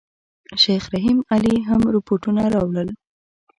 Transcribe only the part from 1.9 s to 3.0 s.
رپوټونه راوړل.